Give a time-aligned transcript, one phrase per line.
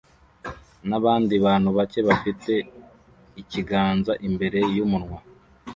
[0.89, 2.53] nabandi bantu bake bafite
[3.41, 5.19] ikiganza imbere yumunwa